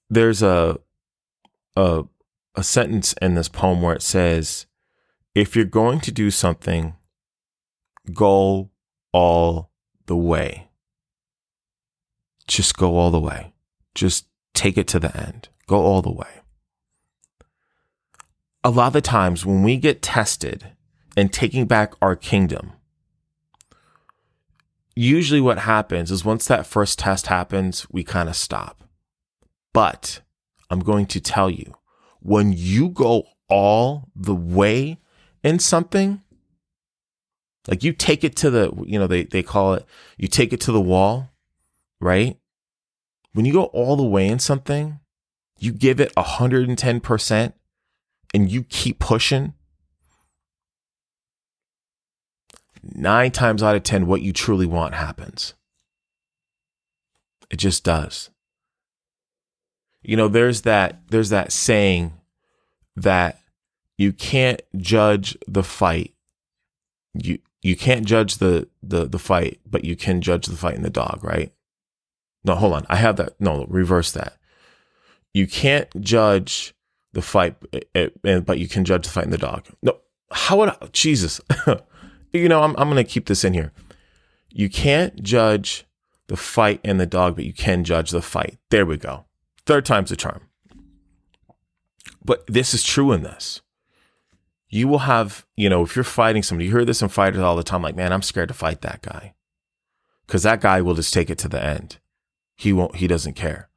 There's 0.08 0.42
a 0.42 0.80
a 1.76 2.04
a 2.56 2.62
sentence 2.64 3.12
in 3.22 3.34
this 3.34 3.48
poem 3.48 3.80
where 3.80 3.94
it 3.94 4.02
says, 4.02 4.66
if 5.34 5.54
you're 5.54 5.64
going 5.64 6.00
to 6.00 6.10
do 6.10 6.30
something, 6.30 6.96
go 8.12 8.70
all 9.12 9.70
the 10.06 10.16
way. 10.16 10.68
Just 12.48 12.76
go 12.76 12.96
all 12.96 13.12
the 13.12 13.20
way. 13.20 13.52
Just 13.94 14.26
take 14.52 14.76
it 14.76 14.88
to 14.88 14.98
the 14.98 15.16
end. 15.16 15.48
Go 15.68 15.78
all 15.78 16.02
the 16.02 16.10
way. 16.10 16.42
A 18.64 18.70
lot 18.70 18.88
of 18.88 18.92
the 18.94 19.00
times 19.00 19.46
when 19.46 19.62
we 19.62 19.76
get 19.76 20.02
tested 20.02 20.72
and 21.16 21.32
taking 21.32 21.66
back 21.66 21.94
our 22.00 22.16
kingdom, 22.16 22.72
usually 24.94 25.40
what 25.40 25.60
happens 25.60 26.10
is 26.10 26.24
once 26.24 26.46
that 26.46 26.66
first 26.66 26.98
test 26.98 27.28
happens, 27.28 27.86
we 27.90 28.04
kind 28.04 28.28
of 28.28 28.36
stop. 28.36 28.84
But 29.72 30.20
I'm 30.68 30.80
going 30.80 31.06
to 31.06 31.20
tell 31.20 31.50
you, 31.50 31.74
when 32.20 32.52
you 32.52 32.88
go 32.88 33.24
all 33.48 34.08
the 34.14 34.34
way 34.34 34.98
in 35.42 35.58
something, 35.58 36.22
like 37.68 37.82
you 37.82 37.92
take 37.92 38.24
it 38.24 38.36
to 38.36 38.50
the, 38.50 38.72
you 38.84 38.98
know, 38.98 39.06
they, 39.06 39.24
they 39.24 39.42
call 39.42 39.74
it, 39.74 39.86
you 40.16 40.28
take 40.28 40.52
it 40.52 40.60
to 40.62 40.72
the 40.72 40.80
wall, 40.80 41.30
right? 42.00 42.38
When 43.32 43.44
you 43.44 43.52
go 43.52 43.64
all 43.64 43.96
the 43.96 44.04
way 44.04 44.28
in 44.28 44.38
something, 44.38 45.00
you 45.58 45.72
give 45.72 46.00
it 46.00 46.14
110% 46.14 47.52
and 48.32 48.50
you 48.50 48.64
keep 48.64 48.98
pushing, 48.98 49.54
nine 52.82 53.30
times 53.30 53.62
out 53.62 53.76
of 53.76 53.82
10, 53.82 54.06
what 54.06 54.22
you 54.22 54.32
truly 54.32 54.66
want 54.66 54.94
happens. 54.94 55.54
It 57.50 57.56
just 57.56 57.84
does. 57.84 58.30
You 60.02 60.16
know, 60.16 60.28
there's 60.28 60.62
that, 60.62 61.00
there's 61.08 61.30
that 61.30 61.52
saying 61.52 62.14
that 62.96 63.40
you 63.98 64.12
can't 64.12 64.62
judge 64.76 65.36
the 65.46 65.62
fight. 65.62 66.14
You 67.14 67.38
you 67.62 67.76
can't 67.76 68.06
judge 68.06 68.38
the 68.38 68.68
the 68.82 69.06
the 69.06 69.18
fight, 69.18 69.60
but 69.66 69.84
you 69.84 69.94
can 69.94 70.22
judge 70.22 70.46
the 70.46 70.56
fight 70.56 70.74
in 70.74 70.82
the 70.82 70.88
dog, 70.90 71.20
right? 71.22 71.52
No, 72.44 72.54
hold 72.54 72.72
on. 72.72 72.86
I 72.88 72.96
have 72.96 73.16
that. 73.16 73.38
No, 73.38 73.66
reverse 73.68 74.12
that. 74.12 74.38
You 75.34 75.46
can't 75.46 75.88
judge 76.00 76.74
the 77.12 77.20
fight, 77.20 77.56
eh, 77.94 78.08
eh, 78.24 78.40
but 78.40 78.58
you 78.58 78.68
can 78.68 78.84
judge 78.84 79.06
the 79.06 79.12
fight 79.12 79.24
in 79.24 79.30
the 79.30 79.38
dog. 79.38 79.66
No, 79.82 79.98
how 80.30 80.58
would 80.58 80.70
I, 80.70 80.76
Jesus? 80.92 81.40
you 82.32 82.48
know, 82.48 82.62
I'm 82.62 82.74
I'm 82.76 82.88
gonna 82.88 83.04
keep 83.04 83.26
this 83.26 83.44
in 83.44 83.54
here. 83.54 83.72
You 84.48 84.68
can't 84.68 85.22
judge 85.22 85.86
the 86.26 86.36
fight 86.36 86.80
and 86.84 87.00
the 87.00 87.06
dog, 87.06 87.36
but 87.36 87.44
you 87.44 87.52
can 87.52 87.84
judge 87.84 88.10
the 88.10 88.22
fight. 88.22 88.58
There 88.70 88.86
we 88.86 88.96
go. 88.96 89.24
Third 89.66 89.84
time's 89.84 90.10
the 90.10 90.16
charm. 90.16 90.42
But 92.24 92.46
this 92.46 92.74
is 92.74 92.82
true 92.82 93.12
in 93.12 93.22
this 93.22 93.62
you 94.70 94.86
will 94.86 95.00
have, 95.00 95.44
you 95.56 95.68
know, 95.68 95.82
if 95.82 95.96
you're 95.96 96.04
fighting 96.04 96.42
somebody, 96.42 96.66
you 96.66 96.70
hear 96.70 96.84
this 96.84 97.02
in 97.02 97.08
fighters 97.08 97.40
all 97.40 97.56
the 97.56 97.64
time, 97.64 97.82
like, 97.82 97.96
man, 97.96 98.12
I'm 98.12 98.22
scared 98.22 98.48
to 98.48 98.54
fight 98.54 98.80
that 98.82 99.02
guy. 99.02 99.34
Cause 100.28 100.44
that 100.44 100.60
guy 100.60 100.80
will 100.80 100.94
just 100.94 101.12
take 101.12 101.28
it 101.28 101.38
to 101.38 101.48
the 101.48 101.62
end. 101.62 101.98
He 102.56 102.72
won't, 102.72 102.96
he 102.96 103.08
doesn't 103.08 103.34
care. 103.34 103.68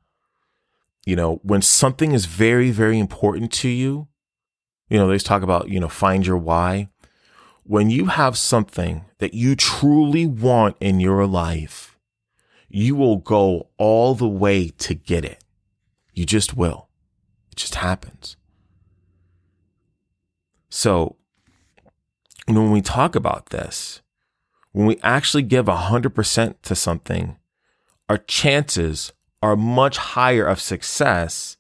You 1.04 1.16
know, 1.16 1.40
when 1.42 1.64
something 1.64 2.12
is 2.12 2.28
very, 2.28 2.70
very 2.70 3.00
important 3.00 3.52
to 3.54 3.70
you, 3.70 4.08
you 4.88 5.00
know, 5.00 5.08
they 5.08 5.18
talk 5.18 5.42
about, 5.42 5.70
you 5.70 5.80
know, 5.80 5.90
find 5.90 6.26
your 6.28 6.38
why. 6.38 6.90
When 7.74 7.90
you 7.90 8.06
have 8.06 8.38
something 8.38 9.06
that 9.18 9.34
you 9.34 9.56
truly 9.56 10.28
want 10.28 10.78
in 10.80 11.00
your 11.00 11.26
life, 11.26 11.98
you 12.70 12.96
will 12.96 13.18
go 13.18 13.70
all 13.80 14.14
the 14.14 14.28
way 14.28 14.70
to 14.70 14.94
get 14.94 15.26
it. 15.26 15.44
You 16.14 16.24
just 16.24 16.56
will. 16.56 16.88
It 17.52 17.56
just 17.56 17.74
happens. 17.74 18.38
So 20.70 21.16
when 22.46 22.70
we 22.70 22.84
talk 22.84 23.16
about 23.16 23.48
this, 23.48 24.04
when 24.72 24.86
we 24.86 25.00
actually 25.02 25.42
give 25.42 25.66
100% 25.66 26.56
to 26.62 26.76
something, 26.76 27.38
our 28.08 28.20
chances 28.20 29.14
are 29.42 29.56
much 29.56 29.98
higher 29.98 30.46
of 30.46 30.62
success 30.62 31.58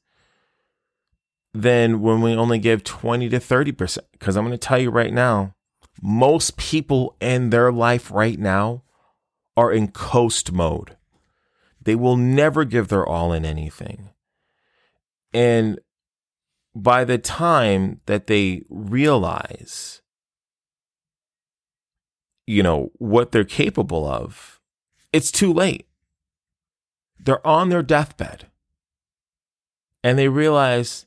than 1.55 2.01
when 2.01 2.22
we 2.22 2.36
only 2.36 2.60
give 2.60 2.84
20 2.84 3.29
to 3.29 3.39
30%. 3.39 3.98
Because 4.12 4.38
I'm 4.38 4.46
going 4.46 4.51
to 4.51 4.60
tell 4.60 4.77
you 4.77 4.91
right 4.91 5.12
now, 5.12 5.55
most 6.05 6.57
people 6.57 7.15
in 7.22 7.50
their 7.50 7.72
life 7.72 8.12
right 8.12 8.38
now 8.38 8.83
are 9.55 9.72
in 9.72 9.88
coast 9.88 10.51
mode. 10.51 10.98
They 11.81 11.95
will 11.95 12.17
never 12.17 12.65
give 12.65 12.89
their 12.89 13.05
all 13.05 13.31
in 13.31 13.45
anything. 13.45 14.10
And 15.33 15.79
by 16.75 17.03
the 17.03 17.17
time 17.17 18.01
that 18.05 18.27
they 18.27 18.63
realize, 18.69 20.01
you 22.45 22.63
know, 22.63 22.91
what 22.98 23.31
they're 23.31 23.43
capable 23.45 24.05
of, 24.05 24.60
it's 25.13 25.31
too 25.31 25.53
late. 25.53 25.88
They're 27.19 27.45
on 27.48 27.69
their 27.69 27.83
deathbed 27.83 28.48
and 30.03 30.19
they 30.19 30.27
realize 30.27 31.05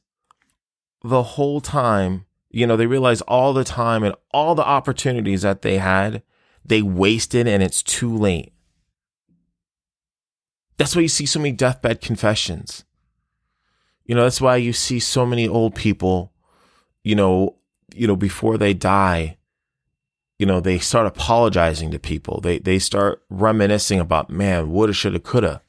the 1.03 1.23
whole 1.23 1.61
time, 1.61 2.26
you 2.57 2.67
know, 2.67 2.75
they 2.75 2.87
realize 2.87 3.21
all 3.21 3.53
the 3.53 3.65
time 3.65 4.03
and 4.03 4.15
all 4.33 4.55
the 4.55 4.65
opportunities 4.65 5.43
that 5.43 5.61
they 5.61 5.77
had, 5.77 6.23
they 6.65 6.81
wasted 6.81 7.47
and 7.47 7.63
it's 7.63 7.83
too 7.83 8.17
late. 8.17 8.55
That's 10.79 10.97
why 10.97 11.03
you 11.03 11.09
see 11.09 11.27
so 11.27 11.39
many 11.39 11.53
deathbed 11.53 12.01
confessions. 12.01 12.87
You 14.07 14.15
know, 14.15 14.23
that's 14.23 14.41
why 14.41 14.57
you 14.57 14.73
see 14.73 15.01
so 15.01 15.27
many 15.27 15.47
old 15.47 15.75
people, 15.75 16.33
you 17.05 17.15
know, 17.15 17.57
you 17.95 18.07
know, 18.07 18.17
before 18.17 18.57
they 18.57 18.73
die, 18.73 19.37
you 20.39 20.47
know, 20.47 20.59
they 20.59 20.79
start 20.79 21.07
apologizing 21.07 21.91
to 21.91 21.99
people. 21.99 22.41
They 22.41 22.59
they 22.59 22.79
start 22.79 23.23
reminiscing 23.29 24.01
about, 24.01 24.31
man, 24.31 24.71
woulda, 24.71 24.95
shoulda, 24.95 25.19
coulda. 25.19 25.61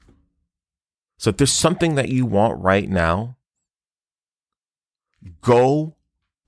So 1.17 1.31
if 1.31 1.37
there's 1.37 1.51
something 1.51 1.95
that 1.95 2.07
you 2.07 2.25
want 2.25 2.63
right 2.63 2.87
now, 2.87 3.35
go 5.41 5.96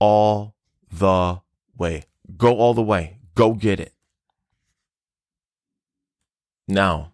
all 0.00 0.56
the 0.90 1.40
way. 1.78 2.04
Go 2.36 2.56
all 2.56 2.74
the 2.74 2.82
way. 2.82 3.18
Go 3.34 3.54
get 3.54 3.78
it. 3.78 3.94
Now, 6.66 7.12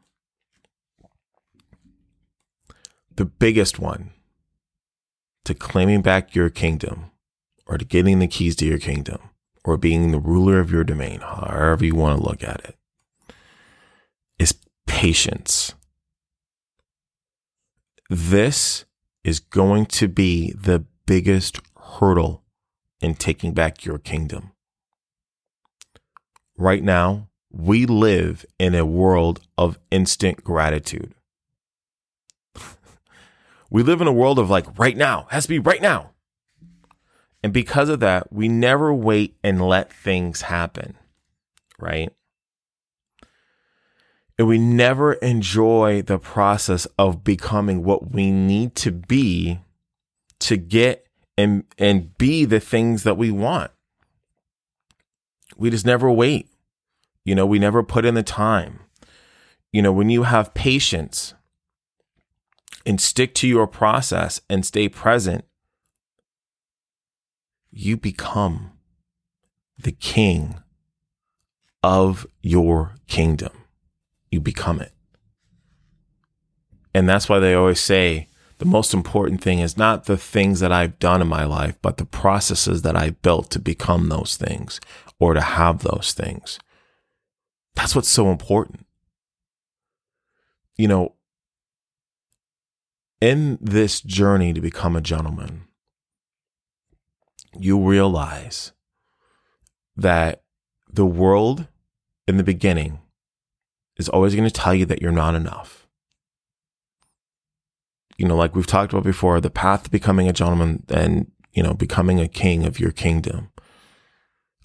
the 3.14 3.24
biggest 3.24 3.78
one 3.78 4.12
to 5.44 5.54
claiming 5.54 6.02
back 6.02 6.34
your 6.34 6.50
kingdom 6.50 7.10
or 7.66 7.78
to 7.78 7.84
getting 7.84 8.18
the 8.18 8.28
keys 8.28 8.56
to 8.56 8.66
your 8.66 8.78
kingdom 8.78 9.30
or 9.64 9.76
being 9.76 10.12
the 10.12 10.20
ruler 10.20 10.60
of 10.60 10.70
your 10.70 10.84
domain, 10.84 11.20
however 11.20 11.84
you 11.84 11.94
want 11.94 12.18
to 12.18 12.24
look 12.24 12.42
at 12.42 12.60
it, 12.64 12.76
is 14.38 14.54
patience. 14.86 15.74
This 18.08 18.84
is 19.24 19.40
going 19.40 19.86
to 19.86 20.06
be 20.06 20.52
the 20.52 20.84
biggest 21.06 21.60
hurdle 21.76 22.44
in 23.00 23.14
taking 23.14 23.52
back 23.52 23.84
your 23.84 23.98
kingdom. 23.98 24.52
Right 26.56 26.82
now, 26.82 27.28
we 27.50 27.86
live 27.86 28.44
in 28.58 28.74
a 28.74 28.86
world 28.86 29.40
of 29.56 29.78
instant 29.90 30.44
gratitude. 30.44 31.14
We 33.68 33.82
live 33.82 34.00
in 34.00 34.06
a 34.06 34.12
world 34.12 34.38
of 34.38 34.48
like 34.48 34.78
right 34.78 34.96
now, 34.96 35.26
has 35.30 35.42
to 35.42 35.48
be 35.48 35.58
right 35.58 35.82
now. 35.82 36.12
And 37.42 37.52
because 37.52 37.88
of 37.88 37.98
that, 37.98 38.32
we 38.32 38.48
never 38.48 38.94
wait 38.94 39.36
and 39.42 39.60
let 39.60 39.92
things 39.92 40.42
happen, 40.42 40.96
right? 41.76 42.12
And 44.38 44.46
we 44.46 44.58
never 44.58 45.14
enjoy 45.14 46.02
the 46.02 46.18
process 46.18 46.86
of 46.98 47.24
becoming 47.24 47.82
what 47.82 48.12
we 48.12 48.30
need 48.30 48.74
to 48.76 48.92
be 48.92 49.60
to 50.40 50.56
get 50.56 51.05
and 51.36 51.64
and 51.78 52.16
be 52.18 52.44
the 52.44 52.60
things 52.60 53.02
that 53.02 53.16
we 53.16 53.30
want. 53.30 53.70
We 55.56 55.70
just 55.70 55.86
never 55.86 56.10
wait. 56.10 56.48
You 57.24 57.34
know, 57.34 57.46
we 57.46 57.58
never 57.58 57.82
put 57.82 58.04
in 58.04 58.14
the 58.14 58.22
time. 58.22 58.80
You 59.72 59.82
know, 59.82 59.92
when 59.92 60.10
you 60.10 60.22
have 60.22 60.54
patience, 60.54 61.34
and 62.86 63.00
stick 63.00 63.34
to 63.34 63.48
your 63.48 63.66
process 63.66 64.40
and 64.48 64.64
stay 64.64 64.88
present, 64.88 65.44
you 67.72 67.96
become 67.96 68.70
the 69.76 69.90
king 69.90 70.60
of 71.82 72.26
your 72.40 72.94
kingdom. 73.08 73.52
You 74.30 74.40
become 74.40 74.80
it. 74.80 74.92
And 76.94 77.08
that's 77.08 77.28
why 77.28 77.40
they 77.40 77.54
always 77.54 77.80
say 77.80 78.28
the 78.58 78.64
most 78.64 78.94
important 78.94 79.42
thing 79.42 79.58
is 79.58 79.76
not 79.76 80.04
the 80.04 80.16
things 80.16 80.60
that 80.60 80.72
I've 80.72 80.98
done 80.98 81.20
in 81.20 81.28
my 81.28 81.44
life, 81.44 81.76
but 81.82 81.98
the 81.98 82.06
processes 82.06 82.82
that 82.82 82.96
I 82.96 83.10
built 83.10 83.50
to 83.50 83.58
become 83.58 84.08
those 84.08 84.36
things 84.36 84.80
or 85.18 85.34
to 85.34 85.40
have 85.40 85.82
those 85.82 86.12
things. 86.12 86.58
That's 87.74 87.94
what's 87.94 88.08
so 88.08 88.30
important. 88.30 88.86
You 90.76 90.88
know, 90.88 91.14
in 93.20 93.58
this 93.60 94.00
journey 94.00 94.52
to 94.52 94.60
become 94.60 94.96
a 94.96 95.00
gentleman, 95.00 95.66
you 97.58 97.78
realize 97.78 98.72
that 99.96 100.42
the 100.90 101.06
world 101.06 101.66
in 102.26 102.36
the 102.36 102.44
beginning 102.44 103.00
is 103.96 104.08
always 104.08 104.34
going 104.34 104.48
to 104.48 104.50
tell 104.50 104.74
you 104.74 104.84
that 104.86 105.00
you're 105.00 105.12
not 105.12 105.34
enough. 105.34 105.85
You 108.18 108.26
know, 108.26 108.36
like 108.36 108.54
we've 108.54 108.66
talked 108.66 108.92
about 108.92 109.04
before, 109.04 109.40
the 109.40 109.50
path 109.50 109.84
to 109.84 109.90
becoming 109.90 110.28
a 110.28 110.32
gentleman 110.32 110.84
and, 110.88 111.30
you 111.52 111.62
know, 111.62 111.74
becoming 111.74 112.20
a 112.20 112.28
king 112.28 112.64
of 112.64 112.80
your 112.80 112.92
kingdom. 112.92 113.50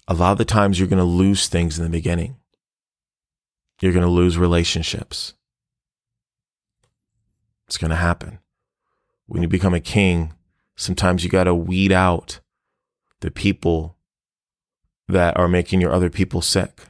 A 0.08 0.14
lot 0.14 0.32
of 0.32 0.38
the 0.38 0.44
times 0.44 0.78
you're 0.78 0.88
going 0.88 0.98
to 0.98 1.04
lose 1.04 1.48
things 1.48 1.78
in 1.78 1.84
the 1.84 1.90
beginning. 1.90 2.36
You're 3.80 3.92
going 3.92 4.04
to 4.04 4.10
lose 4.10 4.38
relationships. 4.38 5.34
It's 7.66 7.78
going 7.78 7.90
to 7.90 7.96
happen. 7.96 8.38
When 9.26 9.42
you 9.42 9.48
become 9.48 9.74
a 9.74 9.80
king, 9.80 10.34
sometimes 10.76 11.24
you 11.24 11.30
got 11.30 11.44
to 11.44 11.54
weed 11.54 11.92
out 11.92 12.40
the 13.20 13.30
people 13.30 13.96
that 15.08 15.36
are 15.36 15.48
making 15.48 15.80
your 15.80 15.92
other 15.92 16.10
people 16.10 16.42
sick. 16.42 16.82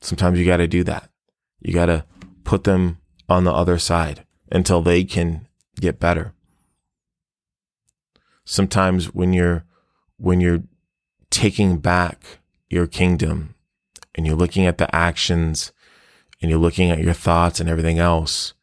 Sometimes 0.00 0.38
you 0.38 0.44
got 0.44 0.58
to 0.58 0.66
do 0.66 0.84
that. 0.84 1.10
You 1.60 1.72
got 1.72 1.86
to 1.86 2.04
put 2.44 2.64
them 2.64 2.98
on 3.28 3.44
the 3.44 3.52
other 3.52 3.78
side 3.78 4.26
until 4.50 4.82
they 4.82 5.04
can 5.04 5.46
get 5.80 5.98
better. 6.00 6.32
Sometimes 8.44 9.14
when 9.14 9.32
you're 9.32 9.64
when 10.16 10.40
you're 10.40 10.62
taking 11.30 11.78
back 11.78 12.38
your 12.70 12.86
kingdom 12.86 13.54
and 14.14 14.26
you're 14.26 14.36
looking 14.36 14.66
at 14.66 14.78
the 14.78 14.94
actions 14.94 15.72
and 16.40 16.50
you're 16.50 16.60
looking 16.60 16.90
at 16.90 17.00
your 17.00 17.14
thoughts 17.14 17.60
and 17.60 17.68
everything 17.68 17.98
else, 17.98 18.54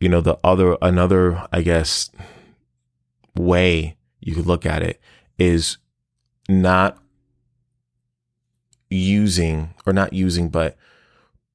you 0.00 0.08
know, 0.08 0.20
the 0.20 0.38
other, 0.44 0.76
another, 0.80 1.46
I 1.52 1.62
guess, 1.62 2.10
way 3.36 3.96
you 4.20 4.34
could 4.34 4.46
look 4.46 4.64
at 4.64 4.82
it 4.82 5.00
is 5.38 5.78
not 6.48 6.98
using 8.90 9.74
or 9.86 9.92
not 9.92 10.12
using, 10.12 10.48
but 10.48 10.76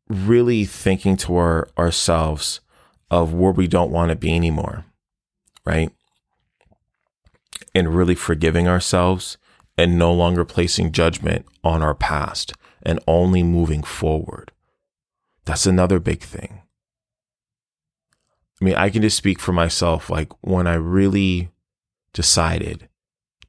really 0.09 0.65
thinking 0.65 1.15
to 1.17 1.35
our, 1.35 1.69
ourselves 1.77 2.59
of 3.13 3.31
where 3.31 3.51
we 3.51 3.67
don't 3.67 3.91
want 3.91 4.09
to 4.09 4.15
be 4.15 4.35
anymore, 4.35 4.85
right? 5.65 5.91
And 7.75 7.95
really 7.95 8.15
forgiving 8.15 8.67
ourselves 8.67 9.37
and 9.77 9.99
no 9.99 10.11
longer 10.11 10.43
placing 10.43 10.91
judgment 10.91 11.45
on 11.63 11.83
our 11.83 11.93
past 11.93 12.53
and 12.81 12.99
only 13.07 13.43
moving 13.43 13.83
forward. 13.83 14.51
That's 15.45 15.67
another 15.67 15.99
big 15.99 16.21
thing. 16.21 16.63
I 18.59 18.65
mean, 18.65 18.75
I 18.75 18.89
can 18.89 19.03
just 19.03 19.17
speak 19.17 19.39
for 19.39 19.51
myself. 19.53 20.09
Like 20.09 20.31
when 20.41 20.65
I 20.65 20.73
really 20.73 21.51
decided 22.13 22.89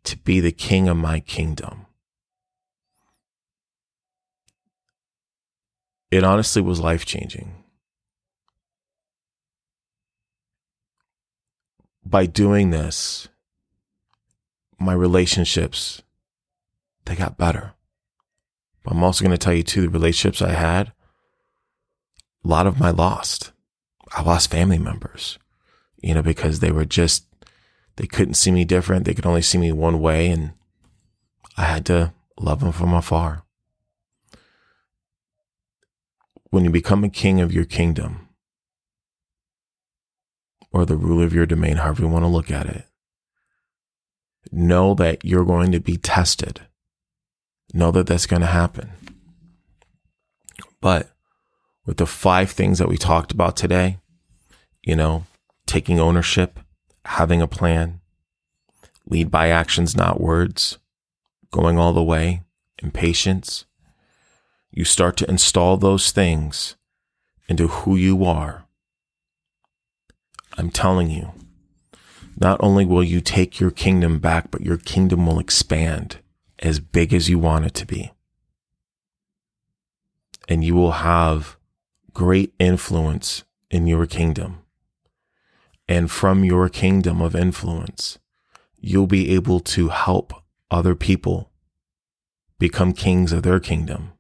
to 0.05 0.19
be 0.19 0.41
the 0.41 0.53
king 0.53 0.89
of 0.89 0.99
my 0.99 1.21
kingdom. 1.21 1.87
It 6.11 6.23
honestly 6.23 6.61
was 6.61 6.81
life 6.81 7.07
changing. 7.07 7.64
By 12.07 12.27
doing 12.27 12.71
this, 12.71 13.29
my 14.79 14.93
relationships, 14.93 16.03
they 17.07 17.17
got 17.17 17.39
better. 17.39 17.73
But 18.83 18.93
I'm 18.93 19.03
also 19.03 19.25
going 19.25 19.37
to 19.37 19.39
tell 19.39 19.55
you 19.55 19.63
too, 19.63 19.83
the 19.83 19.89
relationships 19.89 20.43
I 20.43 20.53
had, 20.53 20.93
a 22.45 22.49
lot 22.49 22.67
of 22.67 22.83
I 22.83 22.91
lost. 22.91 23.53
I 24.13 24.23
lost 24.23 24.51
family 24.51 24.79
members, 24.79 25.39
you 26.03 26.15
know, 26.15 26.23
because 26.23 26.61
they 26.61 26.71
were 26.71 26.85
just, 26.85 27.25
they 27.97 28.07
couldn't 28.07 28.35
see 28.35 28.51
me 28.51 28.65
different. 28.65 29.07
They 29.07 29.15
could 29.15 29.27
only 29.27 29.43
see 29.43 29.59
me 29.59 29.73
one 29.73 29.99
way. 30.01 30.29
And 30.29 30.53
I 31.57 31.65
had 31.65 31.87
to 31.87 32.13
love 32.39 32.61
them 32.61 32.73
from 32.73 32.93
afar. 32.93 33.45
When 36.51 36.65
you 36.65 36.71
become 36.71 37.03
a 37.03 37.09
king 37.09 37.41
of 37.41 37.53
your 37.53 37.65
kingdom, 37.65 38.24
or 40.75 40.85
the 40.85 40.97
ruler 40.97 41.25
of 41.25 41.33
your 41.33 41.47
domain, 41.47 41.77
however 41.77 42.03
you 42.03 42.09
want 42.09 42.25
to 42.25 42.29
look 42.29 42.51
at 42.51 42.67
it, 42.67 42.85
know 44.51 44.93
that 44.93 45.25
you're 45.25 45.45
going 45.45 45.71
to 45.71 45.79
be 45.79 45.97
tested. 45.97 46.63
Know 47.73 47.93
that 47.93 48.09
that's 48.09 48.27
going 48.27 48.43
to 48.43 48.47
happen. 48.47 48.91
But 50.81 51.11
with 51.87 51.99
the 51.99 52.07
five 52.07 52.51
things 52.51 52.81
that 52.81 52.89
we 52.89 52.97
talked 52.97 53.31
about 53.31 53.57
today, 53.57 53.99
you 54.83 54.97
know, 54.97 55.27
taking 55.65 56.01
ownership, 56.01 56.59
having 57.05 57.41
a 57.41 57.47
plan, 57.47 58.01
lead 59.07 59.31
by 59.31 59.51
actions, 59.51 59.97
not 59.97 60.21
words, 60.21 60.79
going 61.53 61.79
all 61.79 61.93
the 61.93 62.03
way, 62.03 62.43
and 62.83 62.93
patience, 62.93 63.65
you 64.73 64.85
start 64.85 65.17
to 65.19 65.31
install 65.31 65.77
those 65.77 66.11
things 66.11 66.75
into 67.49 67.69
who 67.69 67.95
you 67.95 68.25
are. 68.25 68.64
I'm 70.57 70.71
telling 70.71 71.11
you, 71.11 71.33
not 72.37 72.59
only 72.61 72.85
will 72.85 73.05
you 73.05 73.21
take 73.21 73.61
your 73.61 73.71
kingdom 73.71 74.19
back, 74.19 74.51
but 74.51 74.61
your 74.61 74.77
kingdom 74.77 75.27
will 75.27 75.39
expand 75.39 76.19
as 76.61 76.81
big 76.81 77.13
as 77.13 77.29
you 77.29 77.39
want 77.39 77.65
it 77.65 77.75
to 77.75 77.87
be. 77.87 78.13
And 80.49 80.65
you 80.65 80.75
will 80.75 80.93
have 80.93 81.57
great 82.13 82.55
influence 82.59 83.45
in 83.71 83.87
your 83.87 84.07
kingdom. 84.07 84.61
And 85.89 86.11
from 86.11 86.45
your 86.45 86.69
kingdom 86.69 87.21
of 87.21 87.35
influence, 87.35 88.19
you'll 88.79 89.07
be 89.07 89.35
able 89.35 89.61
to 89.61 89.89
help 89.89 90.33
other 90.71 90.95
people 90.95 91.51
become 92.59 92.93
kings 92.93 93.33
of 93.33 93.43
their 93.43 93.61
kingdom. 93.61 94.13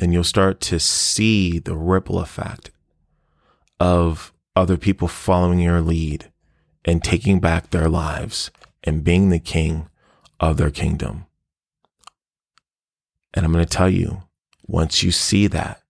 And 0.00 0.12
you'll 0.12 0.24
start 0.24 0.60
to 0.62 0.78
see 0.78 1.58
the 1.58 1.76
ripple 1.76 2.20
effect 2.20 2.70
of 3.78 4.32
other 4.60 4.76
people 4.76 5.08
following 5.08 5.58
your 5.58 5.80
lead 5.80 6.30
and 6.84 7.02
taking 7.02 7.40
back 7.40 7.70
their 7.70 7.88
lives 7.88 8.50
and 8.84 9.02
being 9.02 9.30
the 9.30 9.38
king 9.38 9.88
of 10.38 10.58
their 10.58 10.70
kingdom. 10.70 11.24
And 13.32 13.46
I'm 13.46 13.52
going 13.52 13.64
to 13.64 13.76
tell 13.76 13.88
you, 13.88 14.24
once 14.66 15.02
you 15.02 15.10
see 15.10 15.46
that, 15.46 15.80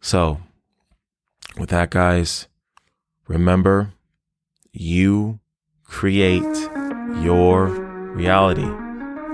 So, 0.00 0.40
with 1.58 1.70
that, 1.70 1.90
guys, 1.90 2.48
remember 3.28 3.92
you 4.72 5.40
create 5.84 6.42
your 7.22 7.66
reality. 8.14 8.68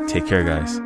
Take 0.09 0.27
care, 0.27 0.45
guys. 0.45 0.81